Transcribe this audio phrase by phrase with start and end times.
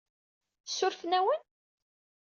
[0.75, 1.41] Surfen-awen?